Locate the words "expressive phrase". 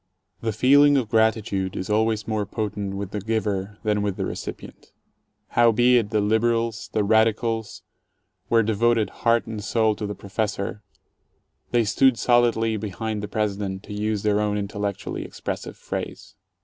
15.23-16.33